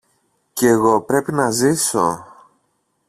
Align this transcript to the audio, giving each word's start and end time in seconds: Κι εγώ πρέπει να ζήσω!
Κι 0.53 0.65
εγώ 0.67 1.01
πρέπει 1.01 1.33
να 1.33 1.51
ζήσω! 1.51 2.25